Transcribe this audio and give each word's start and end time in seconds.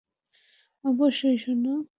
অবশ্যই, 0.83 1.37
সোনা। 1.37 1.73